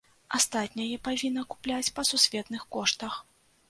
[0.37, 3.25] Астатняе павінна купляць па сусветных коштах.